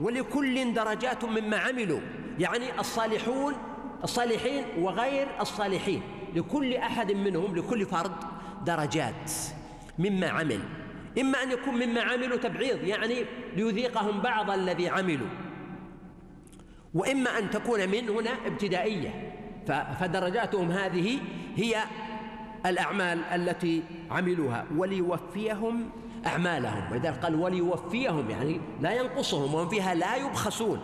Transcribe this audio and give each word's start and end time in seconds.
ولكل 0.00 0.74
درجات 0.74 1.24
مما 1.24 1.56
عملوا. 1.56 2.00
يعني 2.38 2.80
الصالحون 2.80 3.54
الصالحين 4.04 4.64
وغير 4.78 5.28
الصالحين. 5.40 6.02
لكل 6.34 6.74
أحد 6.74 7.12
منهم 7.12 7.56
لكل 7.56 7.86
فرد 7.86 8.12
درجات 8.66 9.32
مما 9.98 10.28
عمل. 10.28 10.60
إما 11.20 11.42
أن 11.42 11.50
يكون 11.50 11.74
مما 11.74 12.00
عملوا 12.00 12.36
تبعيض 12.36 12.84
يعني 12.84 13.24
ليذيقهم 13.56 14.20
بعض 14.20 14.50
الذي 14.50 14.88
عملوا. 14.88 15.28
وإما 16.94 17.38
أن 17.38 17.50
تكون 17.50 17.88
من 17.88 18.08
هنا 18.08 18.30
ابتدائية. 18.46 19.34
فدرجاتهم 20.00 20.70
هذه 20.70 21.18
هي 21.56 21.76
الأعمال 22.66 23.24
التي 23.24 23.82
عملوها. 24.10 24.66
وليوفيهم 24.76 25.90
أعمالهم. 26.28 26.92
ولذلك 26.92 27.24
قال 27.24 27.34
وليوفيهم 27.34 28.30
يعني 28.30 28.60
لا 28.80 28.92
ينقصهم 28.92 29.54
وهم 29.54 29.68
فيها 29.68 29.94
لا 29.94 30.16
يبخسون 30.16 30.80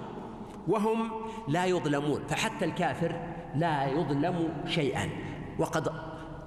وهم 0.68 1.10
لا 1.48 1.64
يظلمون. 1.64 2.20
فحتى 2.28 2.64
الكافر 2.64 3.20
لا 3.54 3.86
يظلم 3.86 4.48
شيئا. 4.66 5.10
وقد 5.58 5.88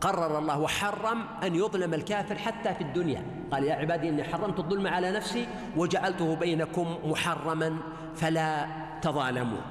قرر 0.01 0.39
الله 0.39 0.59
وحرم 0.59 1.25
أن 1.43 1.55
يظلم 1.55 1.93
الكافر 1.93 2.35
حتى 2.37 2.73
في 2.73 2.81
الدنيا. 2.81 3.25
قال 3.51 3.63
يا 3.63 3.75
عبادي 3.75 4.09
إني 4.09 4.23
حرمت 4.23 4.59
الظلم 4.59 4.87
على 4.87 5.11
نفسي 5.11 5.47
وجعلته 5.77 6.35
بينكم 6.35 6.97
محرما 7.05 7.77
فلا 8.15 8.67
تظالموا. 9.01 9.61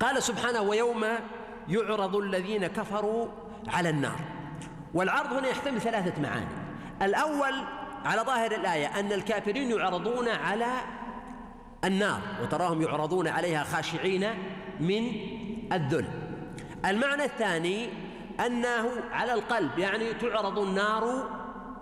قال 0.00 0.22
سبحانه 0.22 0.60
ويوم 0.60 1.04
يعرض 1.68 2.16
الذين 2.16 2.66
كفروا 2.66 3.26
على 3.68 3.90
النار. 3.90 4.20
والعرض 4.94 5.32
هنا 5.32 5.48
يحتمل 5.48 5.80
ثلاثة 5.80 6.22
معاني. 6.22 6.46
الأول 7.02 7.54
على 8.04 8.20
ظاهر 8.22 8.52
الآية 8.52 9.00
أن 9.00 9.12
الكافرين 9.12 9.70
يعرضون 9.70 10.28
على 10.28 10.72
النار 11.84 12.20
وتراهم 12.42 12.82
يعرضون 12.82 13.28
عليها 13.28 13.64
خاشعين 13.64 14.30
من 14.80 15.12
الذل. 15.72 16.08
المعنى 16.86 17.24
الثاني 17.24 17.88
أنه 18.46 18.90
على 19.12 19.34
القلب 19.34 19.78
يعني 19.78 20.14
تعرض 20.14 20.58
النار 20.58 21.30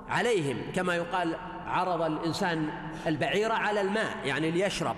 عليهم 0.08 0.56
كما 0.74 0.96
يقال 0.96 1.36
عرض 1.66 2.02
الإنسان 2.02 2.70
البعير 3.06 3.52
على 3.52 3.80
الماء 3.80 4.16
يعني 4.24 4.50
ليشرب 4.50 4.96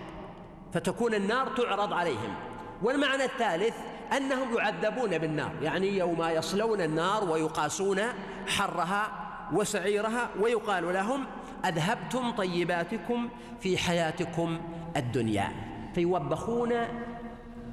فتكون 0.72 1.14
النار 1.14 1.56
تعرض 1.56 1.92
عليهم. 1.92 2.34
والمعنى 2.82 3.24
الثالث 3.24 3.74
أنهم 4.16 4.56
يعذبون 4.56 5.18
بالنار 5.18 5.52
يعني 5.62 5.98
يوم 5.98 6.22
يصلون 6.22 6.80
النار 6.80 7.30
ويقاسون 7.30 8.00
حرها 8.46 9.23
وسعيرها 9.54 10.28
ويقال 10.40 10.94
لهم 10.94 11.24
أذهبتم 11.64 12.30
طيباتكم 12.30 13.28
في 13.60 13.78
حياتكم 13.78 14.60
الدنيا. 14.96 15.48
فيوبخون 15.94 16.72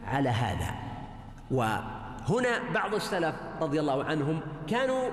على 0.08 0.30
هذا. 0.30 0.76
وهنا 1.52 2.72
بعض 2.73 2.94
السلف 2.96 3.36
رضي 3.62 3.80
الله 3.80 4.04
عنهم 4.04 4.40
كانوا 4.68 5.10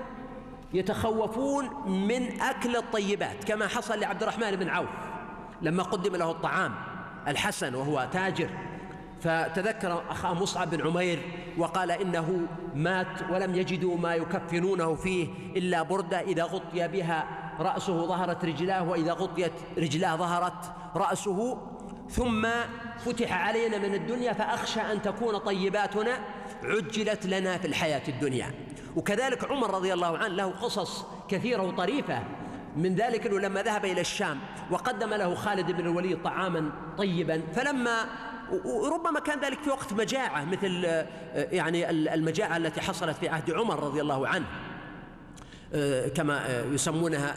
يتخوفون 0.75 1.71
من 1.87 2.41
أكل 2.41 2.77
الطيبات 2.77 3.45
كما 3.45 3.67
حصل 3.67 4.01
لعبد 4.01 4.23
الرحمن 4.23 4.57
بن 4.57 4.69
عوف 4.69 4.89
لما 5.63 5.83
قدم 5.83 6.17
له 6.17 6.31
الطعام 6.31 6.75
الحسن 7.29 7.75
وهو 7.75 8.09
تاجر. 8.13 8.51
فتذكر 9.21 10.03
أخاه 10.11 10.35
مصعب 10.35 10.71
بن 10.71 10.87
عمير 10.87 11.19
وقال 11.59 11.91
إنه 11.91 12.47
مات 12.75 13.31
ولم 13.31 13.55
يجدوا 13.55 13.97
ما 13.97 14.15
يكفنونه 14.15 14.95
فيه 14.95 15.29
إلا 15.57 15.83
بردة 15.83 16.21
إذا 16.21 16.45
غطي 16.45 16.89
بها 16.89 17.25
رأسه 17.61 18.07
ظهرت 18.07 18.45
رجلاه 18.45 18.89
وإذا 18.89 19.13
غطيت 19.13 19.53
رجلاه 19.79 20.17
ظهرت 20.17 20.73
رأسه. 20.97 21.59
ثم 22.11 22.49
فتح 22.99 23.33
علينا 23.47 23.79
من 23.79 23.95
الدنيا 23.95 24.33
فأخشى 24.33 24.81
أن 24.81 25.03
تكون 25.03 25.39
طيباتنا 25.39 26.19
عجلت 26.65 27.27
لنا 27.27 27.59
في 27.59 27.67
الحياة 27.67 28.03
الدنيا. 28.09 28.55
وكذلك 28.97 29.51
عمر 29.51 29.75
رضي 29.75 29.93
الله 29.93 30.19
عنه 30.19 30.35
له 30.35 30.51
قصص 30.51 31.05
كثيرة 31.29 31.63
وطريفة. 31.63 32.23
من 32.77 32.95
ذلك 32.95 33.27
أنه 33.27 33.39
لما 33.39 33.63
ذهب 33.63 33.85
إلى 33.85 34.01
الشام 34.01 34.39
وقدم 34.71 35.15
له 35.15 35.35
خالد 35.35 35.73
بن 35.73 35.81
الوليد 35.81 36.23
طعاما 36.23 36.71
طيبا. 36.99 37.43
فلما 37.55 38.05
وربما 38.65 39.21
كان 39.21 39.41
ذلك 39.41 39.59
في 39.63 39.71
وقت 39.71 39.93
مجاعة 39.93 40.45
مثل 40.45 40.83
آه، 40.87 41.07
يعني 41.35 41.91
المجاعة 41.91 42.57
التي 42.57 42.81
حصلت 42.81 43.17
في 43.17 43.29
عهد 43.29 43.51
عمر 43.51 43.83
رضي 43.83 44.01
الله 44.01 44.29
عنه. 44.29 44.47
آه، 45.75 46.09
كما 46.09 46.51
آه، 46.51 46.65
يسمونها 46.65 47.35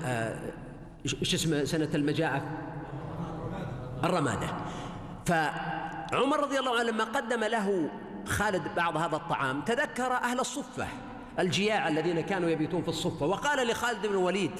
إيش 1.05 1.33
اسم 1.33 1.66
سنة 1.66 1.89
المجاعة؟ 1.95 2.41
الرمادة. 4.03 4.47
فعمر 5.25 6.39
رضي 6.39 6.59
الله 6.59 6.79
عنه 6.79 6.91
لما 6.91 7.03
قدم 7.03 7.43
له 7.43 7.89
خالد 8.25 8.61
بعض 8.75 8.97
هذا 8.97 9.16
الطعام 9.16 9.61
تذكر 9.61 10.13
أهل 10.13 10.39
الصفة 10.39 10.88
الجياع 11.39 11.88
الذين 11.88 12.22
كانوا 12.22 12.49
يبيتون 12.49 12.81
في 12.81 12.88
الصفة. 12.88 13.25
وقال 13.25 13.67
لخالد 13.67 14.07
بن 14.07 14.13
الوليد 14.13 14.51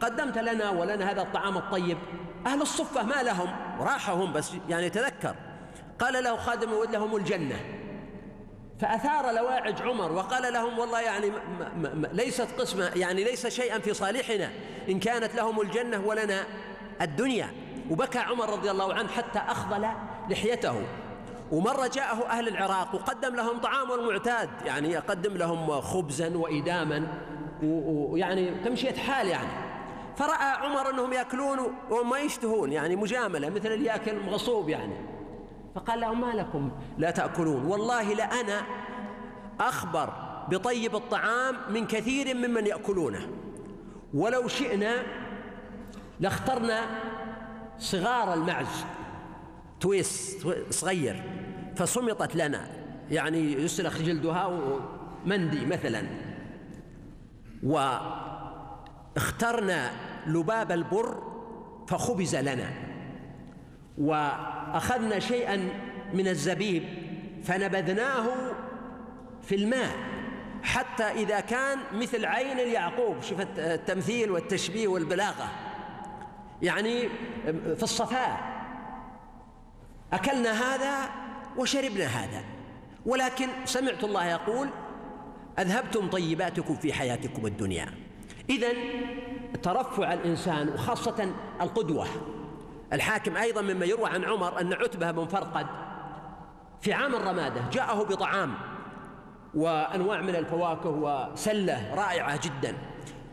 قدمت 0.00 0.38
لنا 0.38 0.70
ولنا 0.70 1.10
هذا 1.10 1.22
الطعام 1.22 1.56
الطيب. 1.58 1.98
أهل 2.46 2.62
الصفة 2.62 3.02
ما 3.02 3.22
لهم 3.22 3.48
راحوا 3.80 4.24
هم 4.24 4.32
بس 4.32 4.52
يعني 4.68 4.90
تذكر. 4.90 5.34
قال 6.00 6.24
له 6.24 6.36
خادم 6.36 6.70
لهم 6.92 7.16
الجنة. 7.16 7.56
فأثار 8.80 9.30
لواعج 9.32 9.82
عمر 9.82 10.12
وقال 10.12 10.52
لهم 10.52 10.78
والله 10.78 11.00
يعني 11.00 11.32
ليست 12.12 12.48
قسمة 12.58 12.90
يعني 12.96 13.24
ليس 13.24 13.46
شيئا 13.46 13.78
في 13.78 13.94
صالحنا. 13.94 14.50
إن 14.88 15.00
كانت 15.00 15.34
لهم 15.34 15.60
الجنة 15.60 16.06
ولنا 16.06 16.44
الدنيا. 17.00 17.50
وبكى 17.90 18.18
عمر 18.18 18.50
رضي 18.50 18.70
الله 18.70 18.94
عنه 18.94 19.08
حتى 19.08 19.38
أخضل 19.38 19.86
لحيته. 20.30 20.82
ومرة 21.52 21.86
جاءه 21.86 22.26
أهل 22.26 22.48
العراق 22.48 22.94
وقدم 22.94 23.36
لهم 23.36 23.60
طعام 23.60 23.92
المعتاد. 23.92 24.48
يعني 24.64 24.90
يقدم 24.90 25.36
لهم 25.36 25.80
خبزا 25.80 26.36
وإداما. 26.36 27.06
ويعني 27.62 28.50
تمشية 28.64 28.94
حال 28.94 29.28
يعني. 29.28 29.48
فرأى 30.16 30.56
عمر 30.56 30.90
أنهم 30.90 31.12
يأكلون 31.12 31.58
وما 31.90 32.18
يشتهون. 32.18 32.72
يعني 32.72 32.96
مجاملة 32.96 33.48
مثل 33.48 33.72
اللي 33.72 33.84
يأكل 33.84 34.20
مغصوب 34.20 34.68
يعني. 34.68 35.19
فقال 35.74 36.00
لهم 36.00 36.20
ما 36.20 36.32
لكم؟ 36.32 36.70
لا 36.98 37.10
تأكلون. 37.10 37.64
والله 37.64 38.14
لأنا 38.14 38.62
أخبر 39.60 40.12
بطيب 40.50 40.96
الطعام 40.96 41.56
من 41.70 41.86
كثير 41.86 42.34
ممن 42.34 42.66
يأكلونه. 42.66 43.28
ولو 44.14 44.48
شئنا 44.48 45.02
لاخترنا 46.20 46.80
صغار 47.78 48.34
المعز. 48.34 48.84
تويس 49.80 50.46
صغير. 50.70 51.22
فصمطت 51.76 52.36
لنا. 52.36 52.68
يعني 53.10 53.52
يسلخ 53.52 53.98
جلدها 53.98 54.60
مندي 55.26 55.66
مثلا. 55.66 56.06
واخترنا 59.16 59.90
لباب 60.26 60.72
البر 60.72 61.22
فخبز 61.88 62.36
لنا. 62.36 62.89
وأخذنا 64.00 65.18
شيئا 65.18 65.68
من 66.14 66.28
الزبيب 66.28 66.84
فنبذناه 67.44 68.26
في 69.42 69.54
الماء 69.54 69.96
حتى 70.62 71.04
إذا 71.04 71.40
كان 71.40 71.78
مثل 71.94 72.24
عين 72.24 72.60
اليعقوب. 72.60 73.22
شوف 73.22 73.40
التمثيل 73.58 74.30
والتشبيه 74.30 74.88
والبلاغة. 74.88 75.50
يعني 76.62 77.08
في 77.76 77.82
الصفاء. 77.82 78.40
أكلنا 80.12 80.52
هذا 80.52 81.10
وشربنا 81.56 82.04
هذا. 82.04 82.44
ولكن 83.06 83.48
سمعت 83.64 84.04
الله 84.04 84.24
يقول 84.24 84.68
أذهبتم 85.58 86.10
طيباتكم 86.10 86.74
في 86.74 86.92
حياتكم 86.92 87.46
الدنيا. 87.46 87.86
اذا 88.50 88.68
ترفع 89.62 90.12
الإنسان 90.12 90.68
وخاصة 90.68 91.32
القدوة. 91.60 92.06
الحاكم 92.92 93.36
أيضا 93.36 93.62
مما 93.62 93.86
يروى 93.86 94.10
عن 94.10 94.24
عمر 94.24 94.60
أن 94.60 94.72
عتبة 94.72 95.10
بن 95.10 95.26
فرقد 95.26 95.66
في 96.80 96.92
عام 96.92 97.14
الرمادة 97.14 97.60
جاءه 97.72 98.02
بطعام 98.02 98.54
وأنواع 99.54 100.20
من 100.20 100.36
الفواكه 100.36 100.88
وسلة 100.88 101.94
رائعة 101.94 102.40
جدا 102.44 102.76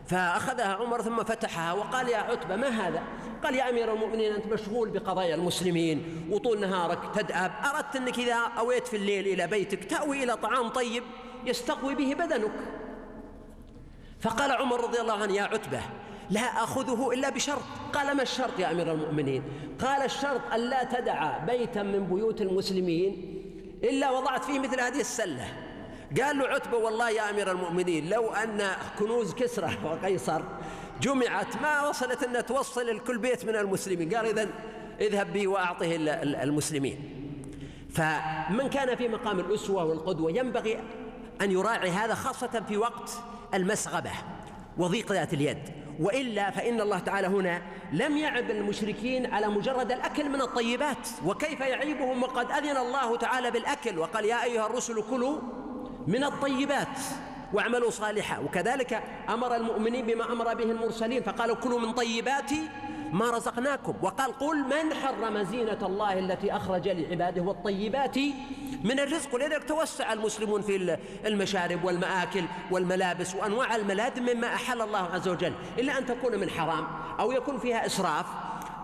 فأخذها 0.06 0.74
عمر 0.74 1.02
ثم 1.02 1.24
فتحها 1.24 1.72
وقال 1.72 2.08
يا 2.08 2.18
عتبة 2.18 2.56
ما 2.56 2.68
هذا؟ 2.68 3.02
قال 3.44 3.54
يا 3.54 3.70
أمير 3.70 3.92
المؤمنين 3.94 4.32
أنت 4.32 4.46
مشغول 4.46 4.90
بقضايا 4.90 5.34
المسلمين 5.34 6.26
وطول 6.30 6.60
نهارك 6.60 6.98
تدأب 7.14 7.52
أردت 7.74 7.96
أنك 7.96 8.18
إذا 8.18 8.36
أويت 8.58 8.86
في 8.86 8.96
الليل 8.96 9.26
إلى 9.26 9.46
بيتك 9.46 9.84
تأوي 9.84 10.24
إلى 10.24 10.36
طعام 10.36 10.68
طيب 10.68 11.02
يستقوي 11.44 11.94
به 11.94 12.14
بدنك. 12.14 12.52
فقال 14.20 14.52
عمر 14.52 14.80
رضي 14.80 15.00
الله 15.00 15.22
عنه 15.22 15.32
يا 15.32 15.42
عتبة 15.42 15.80
لا 16.30 16.40
أخذه 16.40 17.10
إلا 17.12 17.30
بشرط. 17.30 17.62
قال 17.92 18.16
ما 18.16 18.22
الشرط 18.22 18.58
يا 18.58 18.70
أمير 18.70 18.92
المؤمنين؟ 18.92 19.42
قال 19.80 20.02
الشرط 20.02 20.40
أن 20.54 20.60
لا 20.60 20.84
تدع 20.84 21.38
بيتا 21.38 21.82
من 21.82 22.06
بيوت 22.06 22.40
المسلمين 22.40 23.34
إلا 23.84 24.10
وضعت 24.10 24.44
فيه 24.44 24.58
مثل 24.58 24.80
هذه 24.80 25.00
السلة. 25.00 25.46
قال 26.22 26.38
له 26.38 26.48
عتبة 26.48 26.76
والله 26.76 27.10
يا 27.10 27.30
أمير 27.30 27.50
المؤمنين 27.50 28.08
لو 28.08 28.30
أن 28.30 28.62
كنوز 28.98 29.34
كسرى 29.34 29.78
وقيصر 29.84 30.42
جمعت 31.00 31.62
ما 31.62 31.88
وصلت 31.88 32.22
أن 32.22 32.46
توصل 32.46 32.86
لكل 32.86 33.18
بيت 33.18 33.44
من 33.44 33.56
المسلمين. 33.56 34.14
قال 34.14 34.26
إذا 34.26 34.48
اذهب 35.00 35.32
بي 35.32 35.46
وأعطه 35.46 35.96
المسلمين. 36.42 37.14
فمن 37.90 38.68
كان 38.68 38.96
في 38.96 39.08
مقام 39.08 39.40
الأسوة 39.40 39.84
والقدوة 39.84 40.30
ينبغي 40.30 40.78
أن 41.40 41.50
يراعي 41.50 41.90
هذا 41.90 42.14
خاصة 42.14 42.64
في 42.68 42.76
وقت 42.76 43.10
المسغبة 43.54 44.10
وضيق 44.78 45.12
ذات 45.12 45.34
اليد. 45.34 45.77
وإلا 46.00 46.50
فإن 46.50 46.80
الله 46.80 46.98
تعالى 46.98 47.26
هنا 47.26 47.62
لم 47.92 48.16
يعب 48.16 48.50
المشركين 48.50 49.34
على 49.34 49.48
مجرد 49.48 49.92
الأكل 49.92 50.28
من 50.28 50.40
الطيبات. 50.40 51.08
وكيف 51.26 51.60
يعيبهم 51.60 52.22
وقد 52.22 52.50
أذن 52.50 52.76
الله 52.76 53.16
تعالى 53.16 53.50
بالأكل 53.50 53.98
وقال 53.98 54.24
يا 54.24 54.44
أيها 54.44 54.66
الرسل 54.66 55.02
كلوا 55.10 55.38
من 56.06 56.24
الطيبات 56.24 56.98
واعملوا 57.52 57.90
صالحا. 57.90 58.38
وكذلك 58.38 59.02
أمر 59.28 59.56
المؤمنين 59.56 60.06
بما 60.06 60.32
أمر 60.32 60.54
به 60.54 60.64
المرسلين 60.64 61.22
فقالوا 61.22 61.56
كلوا 61.56 61.80
من 61.80 61.92
طيبات 61.92 62.50
ما 63.12 63.30
رزقناكم. 63.30 63.94
وقال 64.02 64.38
قل 64.38 64.56
من 64.58 64.94
حرم 64.94 65.42
زينة 65.42 65.78
الله 65.82 66.18
التي 66.18 66.56
أخرج 66.56 66.88
لعباده 66.88 67.42
والطيبات 67.42 68.18
من 68.84 69.00
الرزق 69.00 69.34
ولذلك 69.34 69.64
توسع 69.64 70.12
المسلمون 70.12 70.62
في 70.62 70.98
المشارب 71.26 71.84
والمآكل 71.84 72.44
والملابس 72.70 73.34
وأنواع 73.34 73.76
الملاذ 73.76 74.20
مما 74.20 74.54
أحل 74.54 74.80
الله 74.80 74.98
عز 74.98 75.28
وجل. 75.28 75.52
إلا 75.78 75.98
أن 75.98 76.06
تكون 76.06 76.38
من 76.38 76.50
حرام 76.50 76.86
أو 77.20 77.32
يكون 77.32 77.58
فيها 77.58 77.86
إسراف 77.86 78.26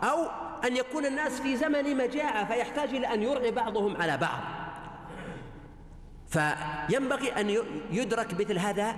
أو 0.02 0.26
أن 0.64 0.76
يكون 0.76 1.06
الناس 1.06 1.40
في 1.40 1.56
زمن 1.56 1.96
مجاعة 1.96 2.44
فيحتاج 2.44 2.88
إلى 2.88 3.14
أن 3.14 3.22
يرعي 3.22 3.50
بعضهم 3.50 3.96
على 3.96 4.16
بعض. 4.16 4.40
فينبغي 6.28 7.28
أن 7.28 7.56
يدرك 7.90 8.40
مثل 8.40 8.58
هذا 8.58 8.96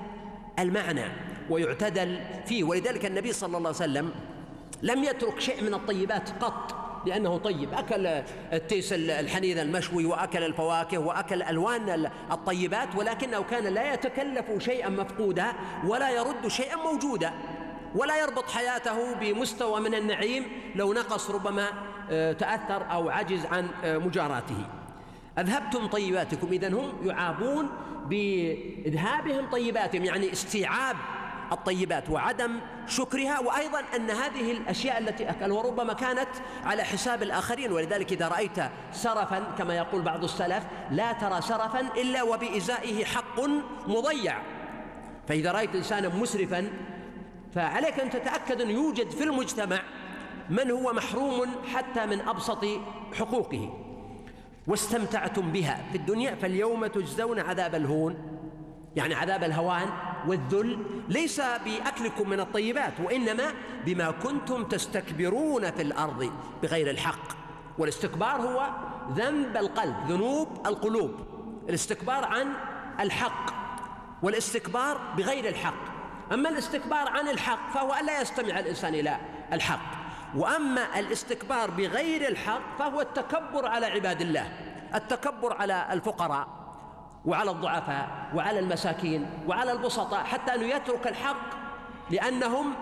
المعنى 0.58 1.04
ويعتدل 1.50 2.20
فيه. 2.46 2.64
ولذلك 2.64 3.06
النبي 3.06 3.32
صلى 3.32 3.46
الله 3.46 3.58
عليه 3.58 3.68
وسلم 3.68 4.10
لم 4.82 5.04
يترك 5.04 5.40
شيء 5.40 5.64
من 5.64 5.74
الطيبات 5.74 6.30
قط 6.44 6.86
لأنه 7.06 7.38
طيب. 7.38 7.74
أكل 7.74 8.06
التيس 8.52 8.92
الحنيذ 8.92 9.58
المشوي 9.58 10.04
وأكل 10.04 10.42
الفواكه 10.42 10.98
وأكل 10.98 11.42
ألوان 11.42 12.10
الطيبات 12.32 12.88
ولكنه 12.96 13.42
كان 13.42 13.64
لا 13.64 13.94
يتكلف 13.94 14.44
شيئا 14.58 14.88
مفقودا 14.88 15.52
ولا 15.86 16.10
يرد 16.10 16.48
شيئا 16.48 16.76
موجودا 16.76 17.32
ولا 17.94 18.20
يربط 18.20 18.50
حياته 18.50 19.14
بمستوى 19.14 19.80
من 19.80 19.94
النعيم 19.94 20.44
لو 20.74 20.92
نقص 20.92 21.30
ربما 21.30 21.68
آه، 22.10 22.32
تأثر 22.32 22.92
أو 22.92 23.08
عجز 23.08 23.46
عن 23.46 23.68
آه، 23.84 23.98
مجاراته. 23.98 24.66
أذهبتم 25.38 25.86
طيباتكم. 25.86 26.46
إذن 26.52 26.74
هم 26.74 26.92
يعابون 27.04 27.68
بإذهابهم 28.06 29.50
طيباتهم 29.50 30.04
يعني 30.04 30.32
استيعاب 30.32 30.96
الطيبات 31.52 32.10
وعدم 32.10 32.60
شكرها 32.86 33.40
وأيضا 33.40 33.82
أن 33.96 34.10
هذه 34.10 34.52
الأشياء 34.52 34.98
التي 34.98 35.30
اكل 35.30 35.52
وربما 35.52 35.92
كانت 35.92 36.28
على 36.64 36.82
حساب 36.82 37.22
الآخرين. 37.22 37.72
ولذلك 37.72 38.12
إذا 38.12 38.28
رأيت 38.28 38.58
سرفا 38.92 39.44
كما 39.58 39.74
يقول 39.74 40.02
بعض 40.02 40.24
السلف 40.24 40.64
لا 40.90 41.12
ترى 41.12 41.40
سرفا 41.40 41.80
إلا 41.80 42.22
وبإزائه 42.22 43.04
حق 43.04 43.40
مضيع. 43.86 44.38
فإذا 45.28 45.52
رأيت 45.52 45.74
انسانا 45.74 46.08
مسرفا 46.08 46.70
فعليك 47.54 48.00
أن 48.00 48.10
تتأكد 48.10 48.60
أن 48.60 48.70
يوجد 48.70 49.10
في 49.10 49.24
المجتمع 49.24 49.82
من 50.50 50.70
هو 50.70 50.92
محروم 50.92 51.48
حتى 51.74 52.06
من 52.06 52.20
أبسط 52.20 52.64
حقوقه. 53.18 53.82
واستمتعتم 54.66 55.52
بها 55.52 55.84
في 55.92 55.98
الدنيا 55.98 56.34
فاليوم 56.34 56.86
تجزون 56.86 57.40
عذاب 57.40 57.74
الهون 57.74 58.16
يعني 58.96 59.14
عذاب 59.14 59.44
الهوان. 59.44 59.88
والذل 60.26 60.78
ليس 61.08 61.40
بأكلكم 61.40 62.28
من 62.28 62.40
الطيبات 62.40 62.92
وإنما 63.00 63.54
بما 63.86 64.10
كنتم 64.10 64.64
تستكبرون 64.64 65.70
في 65.70 65.82
الأرض 65.82 66.32
بغير 66.62 66.90
الحق. 66.90 67.36
والاستكبار 67.78 68.40
هو 68.40 68.68
ذنب 69.12 69.56
القلب 69.56 69.96
ذنوب 70.08 70.66
القلوب. 70.66 71.14
الاستكبار 71.68 72.24
عن 72.24 72.52
الحق 73.00 73.50
والاستكبار 74.22 75.00
بغير 75.16 75.48
الحق. 75.48 75.96
أما 76.32 76.48
الاستكبار 76.48 77.08
عن 77.08 77.28
الحق 77.28 77.72
فهو 77.74 77.94
ألا 77.94 78.20
يستمع 78.20 78.58
الإنسان 78.58 78.94
إلى 78.94 79.16
الحق. 79.52 79.96
وأما 80.36 80.98
الاستكبار 80.98 81.70
بغير 81.70 82.28
الحق 82.28 82.78
فهو 82.78 83.00
التكبر 83.00 83.66
على 83.66 83.86
عباد 83.86 84.20
الله 84.20 84.52
التكبر 84.94 85.52
على 85.52 85.88
الفقراء. 85.92 86.65
وعلى 87.26 87.50
الضعفاء 87.50 88.30
وعلى 88.34 88.58
المساكين 88.58 89.26
وعلى 89.48 89.72
البسطاء 89.72 90.24
حتى 90.24 90.54
أنه 90.54 90.66
يترك 90.66 91.06
الحق 91.06 91.46
لأنهم 92.10 92.72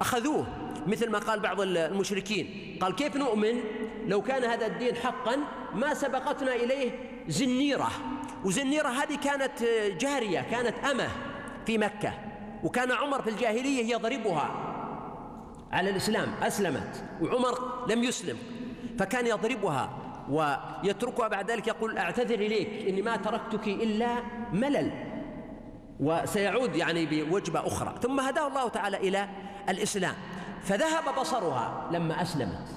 أخذوه 0.00 0.46
مثل 0.86 1.10
ما 1.10 1.18
قال 1.18 1.40
بعض 1.40 1.60
المشركين. 1.60 2.78
قال 2.80 2.94
كيف 2.94 3.16
نؤمن 3.16 3.60
لو 4.06 4.22
كان 4.22 4.44
هذا 4.44 4.66
الدين 4.66 4.96
حقا 4.96 5.36
ما 5.74 5.94
سبقتنا 5.94 6.54
إليه 6.54 6.90
زنيرة. 7.28 7.90
وزنيرة 8.44 8.88
هذه 8.88 9.16
كانت 9.16 9.62
جارية 10.00 10.40
كانت 10.40 10.74
أمة 10.90 11.08
في 11.66 11.78
مكة. 11.78 12.12
وكان 12.64 12.92
عمر 12.92 13.22
في 13.22 13.30
الجاهلية 13.30 13.94
يضربها 13.94 14.50
على 15.72 15.90
الإسلام 15.90 16.28
أسلمت. 16.42 17.04
وعمر 17.22 17.84
لم 17.88 18.04
يسلم 18.04 18.38
فكان 18.98 19.26
يضربها. 19.26 19.90
ويتركها 20.30 21.28
بعد 21.28 21.50
ذلك 21.50 21.66
يقول 21.66 21.98
أعتذر 21.98 22.34
إليك 22.34 22.88
إني 22.88 23.02
ما 23.02 23.16
تركتك 23.16 23.68
إلا 23.68 24.16
ملل 24.52 24.92
وسيعود 26.00 26.76
يعني 26.76 27.06
بوجبة 27.06 27.66
أخرى. 27.66 27.94
ثم 28.02 28.20
هداه 28.20 28.46
الله 28.46 28.68
تعالى 28.68 28.96
إلى 28.96 29.28
الإسلام. 29.68 30.14
فذهب 30.62 31.20
بصرها 31.20 31.88
لما 31.92 32.22
أسلمت. 32.22 32.68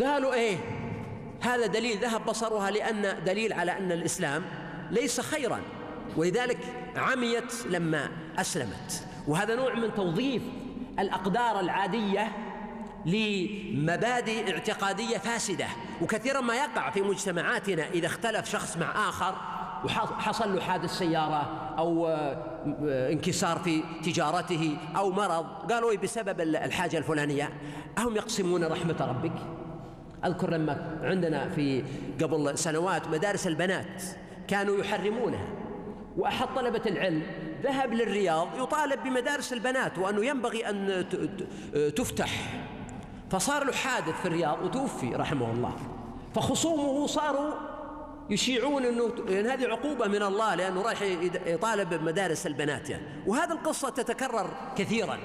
قالوا 0.00 0.34
إيه؟ 0.34 0.56
هذا 1.40 1.66
دليل. 1.66 1.98
ذهب 1.98 2.24
بصرها 2.24 2.70
لأن 2.70 3.24
دليل 3.24 3.52
على 3.52 3.78
أن 3.78 3.92
الإسلام 3.92 4.44
ليس 4.90 5.20
خيرا. 5.20 5.60
ولذلك 6.16 6.58
عميت 6.96 7.66
لما 7.66 8.08
أسلمت. 8.38 9.06
وهذا 9.28 9.56
نوع 9.56 9.74
من 9.74 9.94
توظيف 9.94 10.42
الأقدار 10.98 11.60
العادية 11.60 12.32
لمبادئ 13.08 14.52
اعتقادية 14.52 15.18
فاسدة 15.18 15.66
وكثيرا 16.02 16.40
ما 16.40 16.54
يقع 16.54 16.90
في 16.90 17.02
مجتمعاتنا 17.02 17.88
إذا 17.88 18.06
اختلف 18.06 18.50
شخص 18.50 18.76
مع 18.76 19.08
آخر 19.08 19.34
وحصل 19.84 20.54
له 20.54 20.60
حادث 20.60 20.90
سيارة 20.90 21.74
أو 21.78 22.08
آه، 22.08 23.12
انكسار 23.12 23.58
في 23.58 23.82
تجارته 24.04 24.76
أو 24.96 25.10
مرض 25.10 25.72
قالوا 25.72 25.90
إيه 25.90 25.98
بسبب 25.98 26.40
الحاجة 26.40 26.98
الفلانية. 26.98 27.50
أهم 27.98 28.16
يقسمون 28.16 28.64
رحمة 28.64 28.96
ربك. 29.00 29.32
أذكر 30.24 30.50
لما 30.50 30.98
عندنا 31.02 31.48
في 31.48 31.84
قبل 32.22 32.58
سنوات 32.58 33.08
مدارس 33.08 33.46
البنات 33.46 34.02
كانوا 34.48 34.78
يحرمونها 34.78 35.46
واحد 36.16 36.46
طلبة 36.56 36.82
العلم 36.86 37.22
ذهب 37.62 37.94
للرياض 37.94 38.48
يطالب 38.58 39.02
بمدارس 39.02 39.52
البنات 39.52 39.98
وأنه 39.98 40.24
ينبغي 40.24 40.68
أن 40.68 41.06
تفتح. 41.96 42.30
فصار 43.30 43.64
له 43.64 43.72
حادث 43.72 44.20
في 44.20 44.28
الرياض 44.28 44.62
وتوفي 44.64 45.14
رحمه 45.14 45.50
الله. 45.50 45.76
فخصومه 46.34 47.06
صاروا 47.06 47.54
يشيعون 48.30 48.84
إنه 48.84 49.10
يعني 49.28 49.48
هذه 49.48 49.66
عقوبة 49.66 50.06
من 50.06 50.22
الله 50.22 50.54
لأنه 50.54 50.82
رايح 50.82 51.02
يطالب 51.46 51.94
بمدارس 51.94 52.46
البنات 52.46 52.90
يعني. 52.90 53.02
وهذه 53.26 53.52
القصة 53.52 53.88
تتكرر 53.88 54.50
كثيرا. 54.76 55.18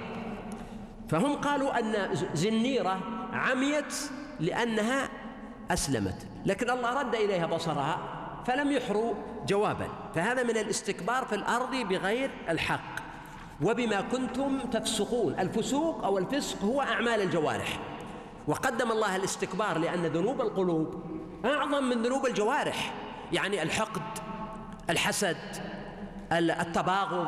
فهم 1.09 1.35
قالوا 1.35 1.79
أن 1.79 2.15
زنيرة 2.33 2.99
عميت 3.33 3.95
لأنها 4.39 5.09
أسلمت. 5.71 6.27
لكن 6.45 6.69
الله 6.69 6.93
رد 6.93 7.15
إليها 7.15 7.45
بصرها 7.45 7.99
فلم 8.45 8.71
يحروا 8.71 9.13
جوابا. 9.47 9.87
فهذا 10.15 10.43
من 10.43 10.57
الاستكبار 10.57 11.25
في 11.25 11.35
الأرض 11.35 11.75
بغير 11.75 12.31
الحق. 12.49 12.93
وبما 13.61 14.01
كنتم 14.01 14.59
تفسقون. 14.59 15.39
الفسوق 15.39 16.03
أو 16.05 16.17
الفسق 16.17 16.63
هو 16.63 16.81
أعمال 16.81 17.21
الجوارح. 17.21 17.79
وقدم 18.47 18.91
الله 18.91 19.15
الاستكبار 19.15 19.77
لأن 19.77 20.05
ذنوب 20.05 20.41
القلوب 20.41 21.03
أعظم 21.45 21.83
من 21.83 22.01
ذنوب 22.01 22.25
الجوارح. 22.25 22.93
يعني 23.31 23.63
الحقد 23.63 24.01
الحسد 24.89 25.37
التباغض 26.31 27.27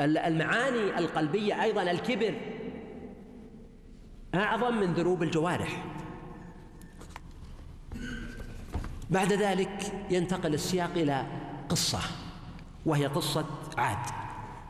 المعاني 0.00 0.98
القلبية 0.98 1.62
أيضا 1.62 1.82
الكبر 1.82 2.34
أعظم 4.34 4.74
من 4.74 4.94
ذنوب 4.94 5.22
الجوارح. 5.22 5.84
بعد 9.10 9.32
ذلك 9.32 9.92
ينتقل 10.10 10.54
السياق 10.54 10.90
إلى 10.96 11.26
قصة 11.68 11.98
وهي 12.86 13.06
قصة 13.06 13.44
عاد. 13.78 13.98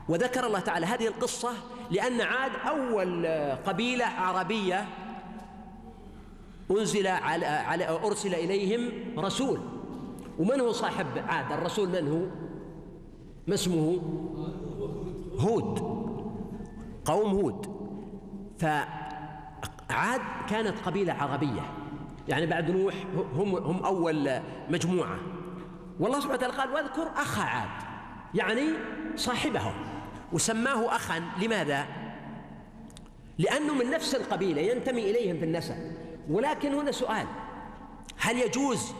وذكر 0.08 0.46
الله 0.46 0.60
تعالى 0.60 0.86
هذه 0.86 1.06
القصة 1.06 1.52
لأن 1.90 2.20
عاد 2.20 2.52
أول 2.66 3.26
قبيلة 3.66 4.06
عربية 4.06 4.86
أنزل 6.71 7.06
على, 7.06 7.47
على 7.47 7.88
أرسل 7.88 8.35
إليهم 8.35 8.90
رسول. 9.18 9.61
ومن 10.38 10.61
هو 10.61 10.73
صاحب 10.73 11.06
عاد 11.28 11.52
الرسول 11.52 11.88
من 11.88 12.09
هو؟ 12.09 12.26
ما 13.47 13.54
اسمه؟ 13.54 14.00
هود. 15.38 15.78
قوم 17.04 17.30
هود. 17.30 17.66
فعاد 18.59 20.21
كانت 20.49 20.78
قبيلة 20.87 21.12
عربية. 21.12 21.62
يعني 22.28 22.47
بعد 22.47 22.71
نوح 22.71 22.94
هم 23.35 23.54
هم 23.54 23.85
أول 23.85 24.30
مجموعة. 24.71 25.18
والله 26.00 26.21
سبحانه 26.21 26.38
وتعالى 26.38 26.54
قال 26.54 26.71
واذكر 26.71 27.09
أخا 27.16 27.42
عاد. 27.42 27.68
يعني 28.35 28.62
صاحبهم. 29.16 29.75
وسماه 30.33 30.97
أخا 30.97 31.23
لماذا؟ 31.42 31.87
لأنه 33.38 33.75
من 33.75 33.90
نفس 33.90 34.14
القبيلة 34.14 34.61
ينتمي 34.61 35.11
إليهم 35.11 35.38
في 35.38 35.44
النسب. 35.44 35.75
ولكن 36.30 36.74
هنا 36.74 36.92
سؤال. 36.92 37.26
هل 38.18 38.38
يجوز 38.38 38.92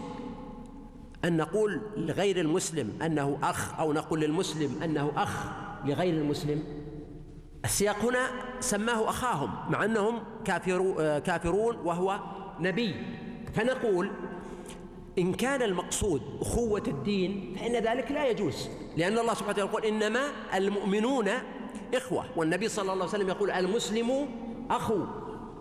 أن 1.24 1.36
نقول 1.36 1.80
لغير 1.96 2.40
المسلم 2.40 2.92
أنه 3.02 3.38
أخ 3.42 3.80
أو 3.80 3.92
نقول 3.92 4.20
للمسلم 4.20 4.82
أنه 4.82 5.12
أخ 5.16 5.46
لغير 5.84 6.14
المسلم؟ 6.14 6.62
السياق 7.64 7.96
هنا 7.96 8.26
سماه 8.60 9.08
أخاهم 9.08 9.72
مع 9.72 9.84
أنهم 9.84 10.22
كافرون 11.24 11.76
وهو 11.76 12.20
نبي. 12.60 12.94
فنقول 13.54 14.10
إن 15.18 15.34
كان 15.34 15.62
المقصود 15.62 16.22
أخوة 16.40 16.82
الدين 16.86 17.56
فإن 17.60 17.72
ذلك 17.72 18.12
لا 18.12 18.28
يجوز 18.28 18.68
لأن 18.96 19.18
الله 19.18 19.34
سبحانه 19.34 19.50
وتعالى 19.50 19.70
يقول 19.70 19.84
إنما 19.84 20.20
المؤمنون 20.54 21.28
إخوة 21.94 22.24
والنبي 22.36 22.68
صلى 22.68 22.82
الله 22.82 23.04
عليه 23.04 23.04
وسلم 23.04 23.28
يقول 23.28 23.50
المسلم 23.50 24.28
أخو 24.70 25.04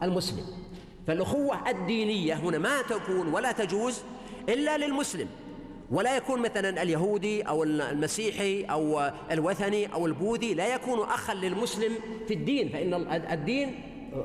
المسلم. 0.03 0.46
فالأخوة 1.08 1.70
الدينية 1.70 2.34
هنا 2.34 2.58
ما 2.58 2.82
تكون 2.82 3.28
ولا 3.28 3.52
تجوز 3.52 4.04
إلا 4.50 4.78
للمسلم 4.78 5.28
ولا 5.92 6.18
يكون 6.18 6.42
مثلا 6.42 6.82
اليهودي 6.82 7.42
أو 7.42 7.64
المسيحي 7.64 8.64
أو 8.64 9.12
الوثني 9.32 9.94
أو 9.94 10.06
البوذي 10.06 10.54
لا 10.54 10.76
يكون 10.76 11.00
أخا 11.00 11.34
للمسلم 11.34 11.94
في 12.28 12.34
الدين 12.34 12.70
فإن 12.70 12.94
الدين 13.32 13.82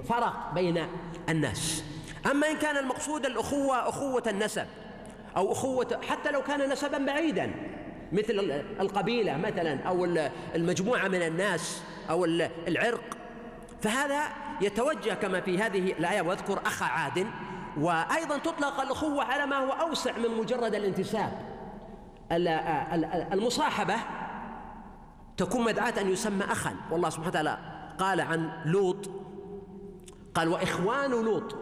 فرق 0.08 0.54
بين 0.54 0.86
الناس. 1.28 1.84
أما 2.30 2.50
إن 2.50 2.56
كان 2.56 2.76
المقصود 2.76 3.26
الأخوة 3.26 3.88
أخوة 3.88 4.22
النسب 4.26 4.66
أو 5.36 5.52
أخوة 5.52 6.00
حتى 6.08 6.30
لو 6.30 6.42
كان 6.42 6.70
نسبا 6.70 6.98
بعيدا 6.98 7.50
مثل 8.12 8.62
القبيلة 8.80 9.36
مثلا 9.36 9.82
أو 9.82 10.04
المجموعة 10.54 11.08
من 11.08 11.22
الناس 11.22 11.82
أو 12.10 12.24
العرق 12.68 13.18
فهذا 13.82 14.22
يتوجه 14.60 15.14
كما 15.14 15.40
في 15.40 15.58
هذه 15.58 15.92
الآية 15.92 16.22
وأذكر 16.22 16.58
أخا 16.66 16.86
عاد 16.86 17.26
وأيضا 17.80 18.38
تطلق 18.38 18.80
الأخوة 18.80 19.24
على 19.24 19.46
ما 19.46 19.56
هو 19.56 19.72
أوسع 19.72 20.18
من 20.18 20.38
مجرد 20.38 20.74
الانتساب. 20.74 21.32
المصاحبة 23.32 23.94
تكون 25.36 25.64
مدعاة 25.64 26.00
أن 26.00 26.08
يسمى 26.08 26.44
أخا. 26.44 26.74
والله 26.90 27.10
سبحانه 27.10 27.28
وتعالى 27.28 27.58
قال 27.98 28.20
عن 28.20 28.50
لوط 28.64 29.10
قال 30.34 30.48
وإخوان 30.48 31.10
لوط. 31.10 31.56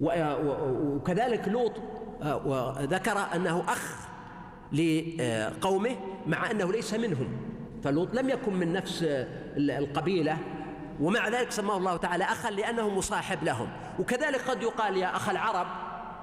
وكذلك 0.00 1.48
لوط 1.48 1.72
وذكر 2.24 3.18
أنه 3.34 3.64
أخ 3.68 4.08
لقومه 4.72 5.96
مع 6.26 6.50
أنه 6.50 6.72
ليس 6.72 6.94
منهم. 6.94 7.28
فلوط 7.84 8.14
لم 8.14 8.28
يكن 8.28 8.54
من 8.54 8.72
نفس 8.72 9.04
القبيلة. 9.56 10.38
ومع 11.00 11.28
ذلك 11.28 11.52
سماه 11.52 11.76
الله 11.76 11.96
تعالى 11.96 12.24
أخا 12.24 12.50
لأنه 12.50 12.88
مصاحب 12.88 13.44
لهم. 13.44 13.68
وكذلك 13.98 14.40
قد 14.40 14.62
يقال 14.62 14.96
يا 14.96 15.16
أخ 15.16 15.28
العرب 15.28 15.66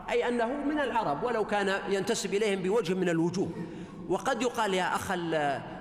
أي 0.09 0.27
أنه 0.27 0.47
من 0.47 0.79
العرب 0.79 1.23
ولو 1.23 1.45
كان 1.45 1.79
ينتسب 1.89 2.33
إليهم 2.33 2.59
بوجه 2.59 2.93
من 2.93 3.09
الوجوه. 3.09 3.49
وقد 4.09 4.41
يقال 4.41 4.73
يا 4.73 4.95
أخ 4.95 5.11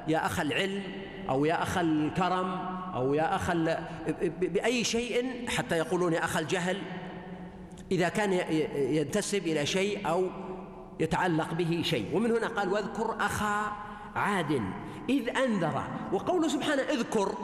يا 0.08 0.26
أخ 0.26 0.40
العلم 0.40 0.82
أو 1.28 1.44
يا 1.44 1.62
أخ 1.62 1.78
الكرم 1.78 2.58
أو 2.94 3.14
يا 3.14 3.36
أخ 3.36 3.52
بأي 4.40 4.84
شيء 4.84 5.44
حتى 5.48 5.78
يقولون 5.78 6.12
يا 6.12 6.24
أخ 6.24 6.36
الجهل. 6.36 6.82
إذا 7.92 8.08
كان 8.08 8.32
ينتسب 8.76 9.46
إلى 9.46 9.66
شيء 9.66 10.08
أو 10.08 10.30
يتعلق 11.00 11.54
به 11.54 11.82
شيء. 11.84 12.16
ومن 12.16 12.30
هنا 12.30 12.48
قال 12.48 12.72
واذكر 12.72 13.16
أخا 13.20 13.72
عاد 14.16 14.62
إذ 15.08 15.36
أنذر. 15.36 15.82
وقوله 16.12 16.48
سبحانه 16.48 16.82
اذكر 16.82 17.34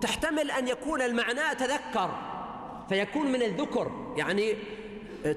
تحتمل 0.00 0.50
أن 0.50 0.68
يكون 0.68 1.02
المعنى 1.02 1.54
تذكر 1.58 2.10
فيكون 2.88 3.32
من 3.32 3.42
الذكر 3.42 4.14
يعني 4.16 4.56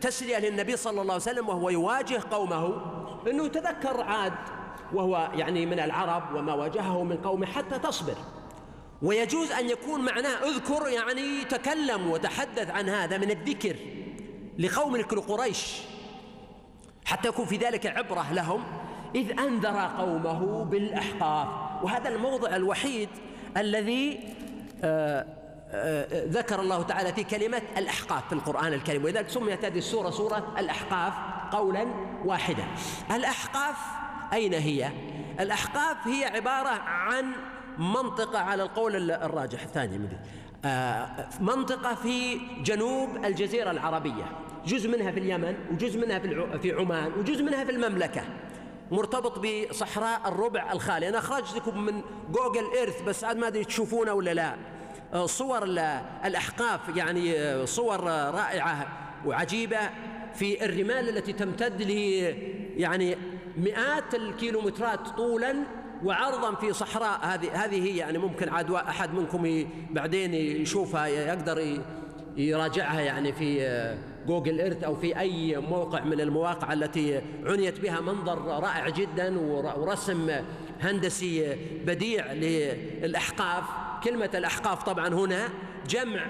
تسلية 0.02 0.38
للنبي 0.38 0.78
صلى 0.78 1.02
الله 1.02 1.14
عليه 1.14 1.24
وسلم 1.24 1.50
وهو 1.50 1.70
يواجه 1.70 2.22
قومه 2.32 2.82
أنه 3.28 3.48
تذكر 3.48 4.02
عاد 4.02 4.34
وهو 4.94 5.30
يعني 5.36 5.66
من 5.66 5.80
العرب 5.80 6.36
وما 6.36 6.54
واجهه 6.54 7.04
من 7.04 7.18
قومه 7.18 7.46
حتى 7.46 7.80
تصبر. 7.80 8.16
ويجوز 9.02 9.52
أن 9.52 9.70
يكون 9.70 10.06
معناه 10.06 10.36
اذكر 10.44 10.88
يعني 10.88 11.46
تكلم 11.46 12.12
وتحدث 12.12 12.70
عن 12.70 12.90
هذا 12.90 13.18
من 13.18 13.32
الذكر 13.32 13.76
لقوم 14.60 15.02
قريش 15.02 15.82
حتى 17.06 17.28
يكون 17.28 17.46
في 17.46 17.58
ذلك 17.58 17.86
عبرة 17.86 18.34
لهم 18.34 18.64
إذ 19.16 19.40
أنذر 19.40 19.92
قومه 19.98 20.64
بالأحقاف. 20.64 21.48
وهذا 21.84 22.10
الموضع 22.10 22.56
الوحيد 22.56 23.10
الذي 23.58 24.20
ذكر 26.14 26.62
الله 26.62 26.82
تعالى 26.84 27.14
في 27.14 27.24
كلمة 27.24 27.62
الأحقاف 27.78 28.28
في 28.28 28.34
القرآن 28.34 28.74
الكريم 28.74 29.04
ولذلك 29.04 29.30
سميت 29.30 29.66
هذه 29.66 29.78
السورة 29.78 30.10
سورة 30.10 30.54
الأحقاف 30.58 31.14
قولا 31.52 31.86
واحدا. 32.26 32.64
الأحقاف 33.12 33.76
أين 34.34 34.54
هي؟ 34.54 34.92
الأحقاف 35.40 36.08
هي 36.08 36.26
عبارة 36.26 36.70
عن 36.70 37.32
منطقة 37.78 38.40
على 38.40 38.64
القول 38.64 39.12
الراجح 39.12 39.62
الثاني 39.62 40.00
منطقة 41.40 41.96
في 41.96 42.40
جنوب 42.64 43.26
الجزيرة 43.26 43.72
العربية 43.72 44.24
جزء 44.66 44.90
منها 44.90 45.12
في 45.12 45.20
اليمن 45.20 45.56
وجزء 45.72 46.00
منها 46.06 46.20
في 46.58 46.72
عمان 46.72 47.12
وجزء 47.18 47.44
منها 47.44 47.64
في 47.64 47.72
المملكة. 47.72 48.22
مرتبط 48.92 49.40
بصحراء 49.40 50.22
الربع 50.26 50.72
الخالي. 50.72 51.10
أنا 51.10 51.18
أخرجت 51.18 51.56
لكم 51.56 51.86
من 51.86 52.02
جوجل 52.32 52.72
إيرث 52.76 53.02
بس 53.02 53.24
ما 53.24 53.48
أدري 53.48 53.66
تشوفونه 53.66 54.14
ولا 54.14 54.34
لا. 54.34 54.56
آه، 55.14 55.26
صور 55.26 55.64
الأحقاف 56.26 56.80
يعني 56.96 57.40
آه، 57.40 57.66
صور 57.66 58.04
رائعة 58.10 58.88
وعجيبة 59.26 59.80
في 60.34 60.66
الرمال 60.66 61.10
التي 61.10 61.34
تمتد 61.34 61.82
ل 61.82 61.92
يعني 62.80 63.18
مئات 63.58 64.16
الكيلومترات 64.16 65.08
طولا 65.08 65.56
وعرضا 66.04 66.56
في 66.56 66.74
صحراء. 66.74 67.20
هذه 67.26 67.66
هذه 67.66 67.98
يعني 67.98 68.18
ممكن 68.18 68.50
عاد 68.50 68.72
أحد 68.72 69.14
منكم 69.14 69.68
بعدين 69.92 70.34
يشوفها 70.34 71.08
يقدر 71.08 71.80
يراجعها 72.38 73.02
يعني 73.02 73.34
في 73.34 73.62
آه، 73.62 73.98
جوجل 74.30 74.62
ايرث 74.62 74.84
أو 74.84 74.96
في 74.96 75.20
أي 75.20 75.58
موقع 75.58 76.04
من 76.04 76.22
المواقع 76.22 76.74
التي 76.74 77.22
عنيت 77.46 77.80
بها 77.80 78.02
منظر 78.02 78.38
رائع 78.38 78.90
جدا 78.90 79.40
ورسم 79.78 80.32
هندسي 80.82 81.56
بديع 81.86 82.34
للأحقاف. 82.34 83.64
كلمة 84.04 84.30
الأحقاف 84.34 84.84
طبعا 84.84 85.08
هنا 85.08 85.50
جمع 85.88 86.26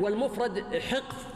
والمفرد 0.00 0.64
حقف. 0.90 1.26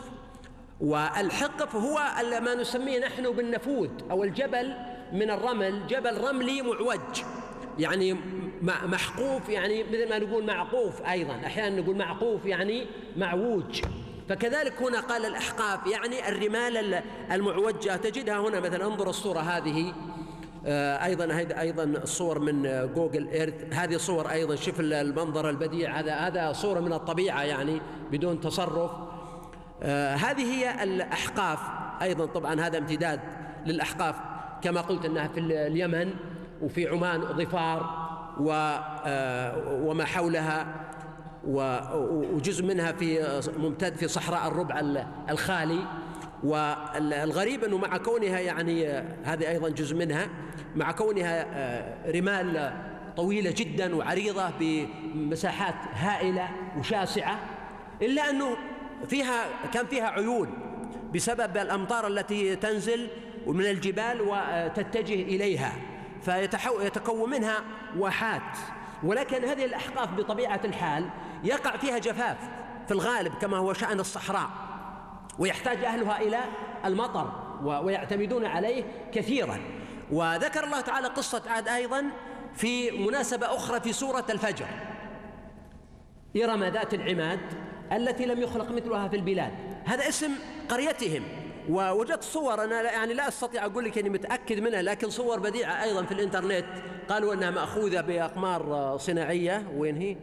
والحقف 0.81 1.77
هو 1.77 1.99
ما 2.41 2.55
نسميه 2.55 2.99
نحن 2.99 3.31
بالنفوذ 3.31 3.91
أو 4.11 4.25
الجبل 4.25 4.75
من 5.13 5.31
الرمل 5.31 5.87
جبل 5.87 6.21
رملي 6.21 6.63
معوج. 6.63 7.23
يعني 7.79 8.17
محقوف 8.63 9.49
يعني 9.49 9.85
مثل 9.85 10.09
ما 10.09 10.19
نقول 10.19 10.45
معقوف 10.47 11.03
أيضا. 11.03 11.35
أحيانا 11.47 11.81
نقول 11.81 11.97
معقوف 11.97 12.47
يعني 12.47 12.87
معوج. 13.17 13.83
فكذلك 14.28 14.82
هنا 14.82 15.00
قال 15.00 15.26
الأحقاف 15.26 15.87
يعني 15.87 16.28
الرمال 16.28 17.02
المعوجة. 17.32 17.97
تجدها 17.97 18.38
هنا 18.38 18.61
مثلا 18.61 18.87
انظر 18.87 19.11
الصورة 19.11 19.40
هذه. 19.40 19.92
آه، 20.66 21.04
أيضا 21.04 21.47
أيضا 21.61 21.85
الصور 21.85 22.38
من 22.38 22.88
جوجل 22.94 23.28
إيرث. 23.28 23.54
هذه 23.73 23.97
صور 23.97 24.30
أيضا 24.30 24.56
شوف 24.56 24.80
المنظر 24.80 25.50
البديع. 25.50 26.00
هذا 26.00 26.14
هذا 26.14 26.52
صورة 26.52 26.80
من 26.80 26.92
الطبيعة 26.92 27.42
يعني 27.42 27.80
بدون 28.12 28.40
تصرف. 28.40 28.90
آه، 29.82 30.14
هذه 30.14 30.54
هي 30.54 30.82
الأحقاف. 30.82 31.58
أيضا 32.02 32.26
طبعا 32.26 32.61
هذا 32.61 32.78
امتداد 32.78 33.20
للأحقاف 33.66 34.14
كما 34.62 34.80
قلت 34.80 35.04
إنها 35.04 35.28
في 35.28 35.40
اليمن 35.40 36.14
وفي 36.62 36.88
عمان 36.88 37.20
ظفار 37.20 38.08
وما 39.70 40.04
حولها. 40.04 40.88
وجزء 41.49 42.64
منها 42.64 42.93
في 42.93 43.40
ممتد 43.57 43.97
في 43.97 44.09
صحراء 44.09 44.49
الربع 44.49 44.81
الخالي. 45.31 45.81
والغريب 46.45 47.64
أنه 47.64 47.78
مع 47.78 47.97
كونها 47.97 48.38
يعني 48.38 48.88
هذه 49.25 49.49
أيضا 49.49 49.69
جزء 49.69 49.97
منها 49.97 50.28
مع 50.76 50.93
كونها 50.93 51.47
رمال 52.11 52.73
طويلة 53.17 53.55
جدا 53.57 53.97
وعريضة 53.97 54.50
بمساحات 54.61 55.75
هائلة 55.95 56.49
وشاسعة 56.78 57.38
إلا 58.02 58.31
أنه 58.31 58.57
فيها 59.09 59.45
كان 59.73 59.87
فيها 59.87 60.07
عيون 60.07 60.49
بسبب 61.14 61.57
الأمطار 61.57 62.07
التي 62.07 62.57
تنزل 62.57 63.09
من 63.47 63.64
الجبال 63.64 64.21
وتتجه 64.21 65.23
إليها 65.23 65.73
فيتكون 66.23 67.31
منها 67.31 67.64
واحات. 67.97 68.59
ولكن 69.02 69.45
هذه 69.45 69.64
الأحقاف 69.64 70.14
بطبيعة 70.14 70.61
الحال 70.64 71.11
يقع 71.45 71.76
فيها 71.76 71.99
جفاف 71.99 72.37
في 72.87 72.95
الغالب 72.95 73.35
كما 73.35 73.57
هو 73.57 73.73
شأن 73.73 74.00
الصحراء 74.00 74.50
ويحتاج 75.38 75.85
أهلها 75.85 76.21
إلى 76.21 76.40
المطر 76.85 77.33
ويعتمدون 77.62 78.45
عليه 78.47 78.85
كثيرا. 79.12 79.61
وذكر 80.12 80.64
الله 80.64 80.81
تعالى 80.81 81.09
قصة 81.09 81.43
عاد 81.47 81.69
أيضا 81.69 82.05
في 82.55 82.90
مناسبة 82.90 83.47
أخرى 83.47 83.81
في 83.81 83.93
سورة 83.93 84.25
الفجر. 84.31 84.67
ارم 86.45 86.64
ذات 86.64 86.95
العماد 86.95 87.40
التي 87.93 88.26
لم 88.26 88.43
يخلق 88.43 88.71
مثلها 88.71 89.09
في 89.09 89.17
البلاد. 89.17 89.52
هذا 89.85 90.09
اسم 90.09 90.31
قريتهم. 90.69 91.23
ووجدت 91.69 92.23
صور 92.23 92.65
أنا 92.65 92.83
يعني 92.83 93.15
لا 93.15 93.29
أستطيع 93.29 93.67
أقول 93.67 93.85
لك 93.85 93.99
إني 93.99 94.11
متأكد 94.11 94.61
منها 94.61 94.83
لكن 94.83 95.11
صور 95.11 95.39
بديعة 95.39 95.83
أيضا 95.83 96.03
في 96.03 96.13
الإنترنت. 96.13 96.65
قالوا 97.09 97.35
إنها 97.35 97.51
مأخوذة 97.51 98.01
بأقمار 98.01 98.97
صناعية. 98.99 99.69
وين 99.77 99.97
هي؟ 99.97 100.17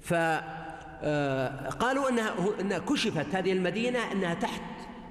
فقالوا 0.00 2.08
إنها 2.08 2.34
إنها 2.60 2.78
كشفت 2.78 3.34
هذه 3.34 3.52
المدينة 3.52 4.12
إنها 4.12 4.34
تحت 4.34 4.62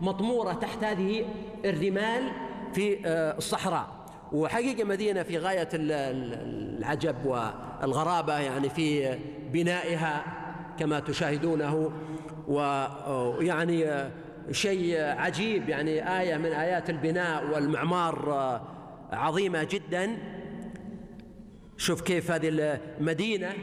مطمورة 0.02 0.54
تحت 0.54 0.84
هذه 0.84 1.26
الرمال 1.66 2.32
في 2.74 3.08
الصحراء. 3.38 3.88
وحقيقة 4.32 4.84
مدينة 4.84 5.24
في 5.24 5.38
غاية 5.38 5.70
العجب 5.74 7.16
والغرابة 7.26 8.40
يعني 8.40 8.70
في 8.70 9.18
بنائها 9.52 10.24
كما 10.80 11.00
تشاهدونه. 11.00 11.92
ويعني 12.48 14.10
شيء 14.52 15.02
عجيب 15.02 15.70
يعني 15.70 16.20
آية 16.20 16.38
من 16.38 16.52
آيات 16.52 16.90
البناء 16.90 17.46
والمعمار 17.46 18.32
عظيمة 19.12 19.64
جدا. 19.64 20.18
شوف 21.78 22.02
كيف 22.02 22.32
هذه 22.32 22.50
المدينة. 23.00 23.54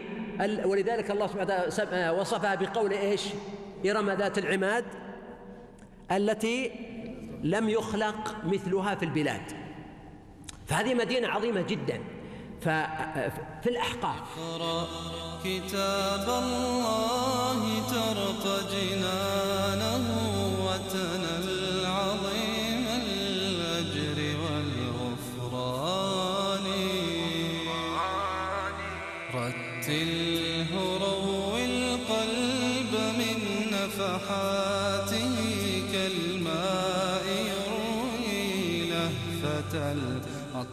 ولذلك 0.64 1.11
الله 1.11 1.26
سبحانه 1.26 1.45
وتعالى 1.45 2.11
وصفها 2.11 2.54
بقول 2.54 2.92
إيش؟ 2.92 3.23
إرم 3.87 4.11
ذات 4.11 4.38
العماد 4.38 4.85
التي 6.12 6.71
لم 7.42 7.68
يخلق 7.68 8.37
مثلها 8.45 8.95
في 8.95 9.04
البلاد. 9.04 9.42
فهذه 10.66 10.95
مدينة 10.95 11.28
عظيمة 11.28 11.62
جدا. 11.62 12.00
ففي 12.61 13.66
الأحقاف. 13.66 14.23
كتاب 15.45 16.28
الله 16.28 17.88
ترقى 17.88 18.61
جنانه. 18.73 20.27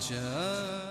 كالماء 0.02 0.12
يروي 0.12 0.12
لهفة 0.12 0.82
العطشان 0.82 0.85